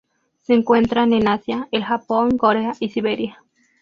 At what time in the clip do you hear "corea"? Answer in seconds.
2.39-2.73